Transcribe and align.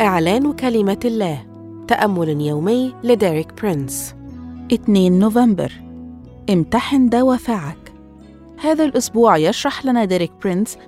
إعلان 0.00 0.52
كلمة 0.52 0.98
الله 1.04 1.46
تأمل 1.88 2.40
يومي 2.40 2.94
لديريك 3.04 3.62
برينس. 3.62 4.14
2 4.72 5.18
نوفمبر. 5.18 5.72
امتحن 6.50 7.08
دوافعك. 7.08 7.92
هذا 8.60 8.84
الأسبوع 8.84 9.36
يشرح 9.36 9.86
لنا 9.86 10.04
ديريك 10.04 10.32
برينس 10.42 10.78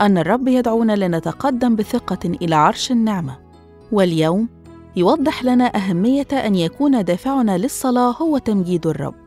أن 0.00 0.18
الرب 0.18 0.48
يدعونا 0.48 0.92
لنتقدم 0.92 1.76
بثقة 1.76 2.28
إلى 2.42 2.54
عرش 2.54 2.90
النعمة. 2.90 3.36
واليوم 3.92 4.48
يوضح 4.96 5.44
لنا 5.44 5.76
أهمية 5.76 6.28
أن 6.32 6.54
يكون 6.54 7.04
دافعنا 7.04 7.58
للصلاة 7.58 8.12
هو 8.12 8.38
تمجيد 8.38 8.86
الرب. 8.86 9.19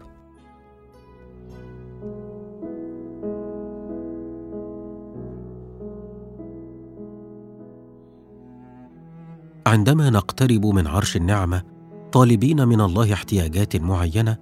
عندما 9.67 10.09
نقترب 10.09 10.66
من 10.66 10.88
عرش 10.88 11.16
النعمة 11.16 11.63
طالبين 12.12 12.67
من 12.67 12.81
الله 12.81 13.13
احتياجات 13.13 13.76
معينة 13.76 14.38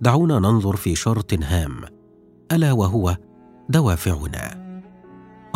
دعونا 0.00 0.38
ننظر 0.38 0.76
في 0.76 0.94
شرط 0.94 1.34
هام 1.42 1.80
ألا 2.52 2.72
وهو 2.72 3.16
دوافعنا. 3.68 4.66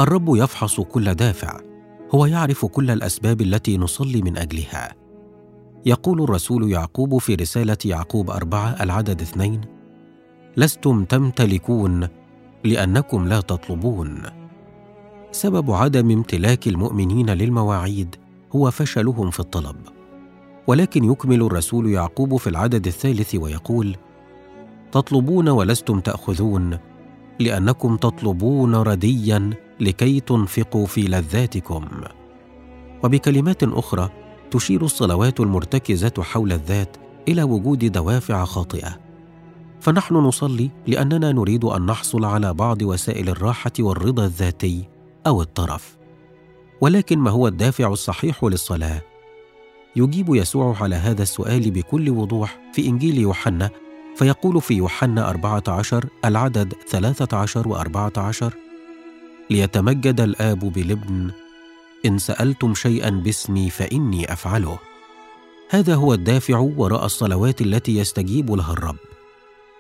الرب 0.01 0.37
يفحص 0.37 0.81
كل 0.81 1.15
دافع 1.15 1.61
هو 2.15 2.27
يعرف 2.27 2.65
كل 2.65 2.91
الأسباب 2.91 3.41
التي 3.41 3.79
نصلي 3.79 4.23
من 4.23 4.39
أجلها. 4.39 4.95
يقول 5.87 6.23
الرسول 6.23 6.71
يعقوب 6.71 7.19
في 7.19 7.35
رسالة 7.35 7.77
يعقوب 7.85 8.31
أربعة 8.31 8.77
العدد 8.83 9.21
اثنين 9.21 9.61
لستم 10.57 11.05
تمتلكون 11.05 12.09
لأنكم 12.65 13.29
لا 13.29 13.41
تطلبون. 13.41 14.23
سبب 15.33 15.71
عدم 15.71 16.11
امتلاك 16.11 16.69
المؤمنين 16.69 17.31
للمواعيد 17.31 18.17
هو 18.57 18.71
فشلهم 18.71 19.31
في 19.31 19.41
الطلب. 19.41 19.77
ولكن 20.67 21.05
يكمل 21.05 21.43
الرسول 21.43 21.91
يعقوب 21.91 22.37
في 22.37 22.47
العدد 22.47 22.87
الثالث 22.87 23.35
ويقول 23.35 23.97
تطلبون 24.93 25.49
ولستم 25.49 26.01
تأخذون 26.01 26.79
لأنكم 27.41 27.97
تطلبون 27.97 28.75
رديا 28.75 29.51
لكي 29.81 30.21
تنفقوا 30.21 30.87
في 30.87 31.03
لذاتكم. 31.03 31.89
وبكلمات 33.05 33.63
أخرى 33.63 34.11
تشير 34.51 34.85
الصلوات 34.85 35.41
المرتكزة 35.41 36.13
حول 36.19 36.53
الذات 36.53 36.97
إلى 37.29 37.43
وجود 37.43 37.93
دوافع 37.93 38.45
خاطئة. 38.45 38.97
فنحن 39.81 40.15
نصلي 40.15 40.71
لأننا 40.87 41.33
نريد 41.33 41.65
أن 41.65 41.87
نحصل 41.87 42.25
على 42.25 42.55
بعض 42.55 42.83
وسائل 42.83 43.29
الراحة 43.29 43.73
والرضا 43.81 44.25
الذاتي 44.25 44.89
أو 45.27 45.43
الطرف. 45.43 46.00
ولكن 46.81 47.19
ما 47.19 47.31
هو 47.31 47.49
الدافع 47.49 47.89
الصحيح 47.89 48.45
للصلاة؟ 48.45 49.03
يجيب 49.97 50.35
يسوع 50.35 50.77
على 50.83 50.97
هذا 50.97 51.23
السؤال 51.23 51.71
بكل 51.71 52.11
وضوح 52.11 52.59
في 52.73 52.87
إنجيل 52.87 53.19
يوحنا 53.19 53.71
فيقول 54.17 54.61
في 54.61 54.75
يوحنا 54.75 55.31
14 55.31 56.07
العدد 56.25 56.75
13 56.89 57.65
و14 57.65 58.55
ليتمجد 59.51 60.21
الآب 60.21 60.59
بالابن 60.59 61.31
إن 62.07 62.19
سألتم 62.19 62.75
شيئا 62.75 63.11
باسمي 63.11 63.71
فإني 63.71 64.33
أفعله. 64.33 64.79
هذا 65.71 65.95
هو 65.95 66.15
الدافع 66.15 66.59
وراء 66.59 67.05
الصلوات 67.05 67.61
التي 67.61 67.99
يستجيب 67.99 68.51
لها 68.51 68.73
الرب. 68.73 68.97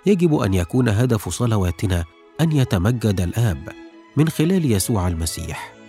يجب 0.07 0.35
أن 0.35 0.55
يكون 0.55 0.89
هدف 0.89 1.29
صلواتنا 1.29 2.05
أن 2.41 2.53
يتمجد 2.53 3.21
الآب 3.21 3.69
من 4.17 4.29
خلال 4.29 4.73
يسوع 4.73 5.09
المسيح. 5.09 5.80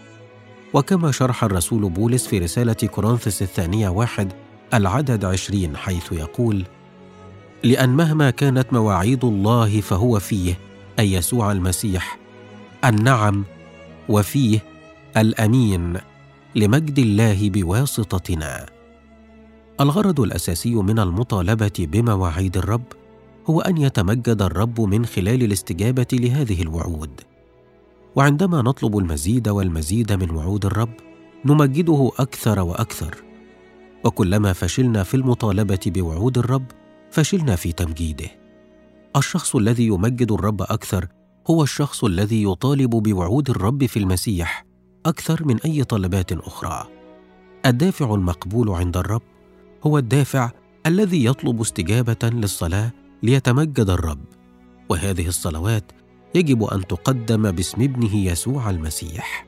وكما 0.74 1.12
شرح 1.12 1.44
الرسول 1.44 1.90
بولس 1.90 2.28
في 2.28 2.40
رسالة 2.40 2.74
كورنثس 2.74 3.42
الثانية 3.42 3.90
واحد 3.90 4.34
العدد 4.74 5.26
عشرين 5.26 5.78
حيث 5.78 6.12
يقول 6.12 6.66
لأن 7.64 7.90
مهما 7.90 8.30
كانت 8.30 8.74
مواعيد 8.74 9.26
الله 9.26 9.82
فهو 9.82 10.20
فيه 10.20 10.58
أي 11.00 11.14
يسوع 11.14 11.52
المسيح 11.52 12.18
النعم 12.86 13.44
وفيه 14.10 14.60
الأمين 15.18 15.98
لمجد 16.56 17.00
الله 17.00 17.50
بواسطتنا. 17.50 18.66
الغرض 19.82 20.20
الأساسي 20.20 20.76
من 20.76 21.00
المطالبة 21.00 21.72
بمواعيد 21.80 22.58
الرب 22.58 22.84
هو 23.50 23.62
أن 23.62 23.78
يتمجد 23.78 24.42
الرب 24.42 24.82
من 24.82 25.06
خلال 25.06 25.44
الاستجابة 25.44 26.08
لهذه 26.14 26.62
الوعود. 26.62 27.22
وعندما 28.16 28.62
نطلب 28.62 28.98
المزيد 28.98 29.50
والمزيد 29.50 30.14
من 30.14 30.32
وعود 30.32 30.66
الرب 30.66 30.94
نمجده 31.46 32.12
أكثر 32.20 32.60
وأكثر. 32.60 33.24
وكلما 34.06 34.54
فشلنا 34.54 35.04
في 35.04 35.14
المطالبة 35.14 35.80
بوعود 35.86 36.38
الرب 36.38 36.66
فشلنا 37.12 37.56
في 37.56 37.72
تمجيده. 37.72 38.28
الشخص 39.16 39.56
الذي 39.56 39.88
يمجد 39.88 40.32
الرب 40.32 40.62
أكثر 40.62 41.08
هو 41.50 41.64
الشخص 41.64 42.04
الذي 42.04 42.44
يطالب 42.44 42.90
بوعود 42.90 43.50
الرب 43.50 43.86
في 43.86 44.00
المسيح 44.00 44.66
أكثر 45.06 45.46
من 45.46 45.60
أي 45.66 45.84
طلبات 45.84 46.32
أخرى. 46.32 46.88
الدافع 47.66 48.16
المقبول 48.16 48.70
عند 48.70 48.98
الرب 48.98 49.22
هو 49.84 49.98
الدافع 49.98 50.52
الذي 50.86 51.26
يطلب 51.26 51.62
استجابة 51.62 52.30
للصلاة 52.30 52.92
ليتمجد 53.24 53.90
الرب. 53.90 54.26
وهذه 54.90 55.28
الصلوات 55.28 55.92
يجب 56.36 56.64
أن 56.64 56.88
تقدم 56.88 57.52
باسم 57.52 57.82
ابنه 57.82 58.16
يسوع 58.16 58.70
المسيح. 58.70 59.46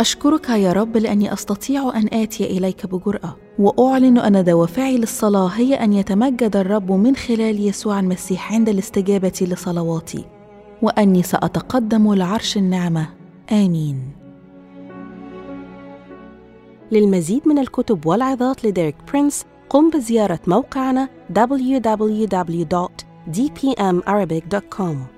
أشكرك 0.00 0.48
يا 0.48 0.72
رب 0.72 0.96
لأني 0.96 1.32
أستطيع 1.32 1.92
أن 1.96 2.08
آتي 2.12 2.44
إليك 2.44 2.86
بجرأة 2.86 3.36
وأعلن 3.58 4.18
أن 4.18 4.44
دوافعي 4.44 4.98
للصلاة 4.98 5.46
هي 5.46 5.74
أن 5.74 5.92
يتمجد 5.92 6.56
الرب 6.56 6.92
من 6.92 7.16
خلال 7.16 7.68
يسوع 7.68 8.00
المسيح 8.00 8.52
عند 8.52 8.68
الاستجابة 8.68 9.32
لصلواتي 9.40 10.24
وأني 10.82 11.22
سأتقدم 11.22 12.14
لعرش 12.14 12.56
النعمة. 12.56 13.08
آمين. 13.52 14.12
للمزيد 16.92 17.48
من 17.48 17.58
الكتب 17.58 18.06
والعظات 18.06 18.64
لديريك 18.64 18.96
برينس 19.08 19.44
قم 19.70 19.90
بزيارة 19.90 20.40
موقعنا 20.46 21.08
dpmarabic.com. 23.30 25.15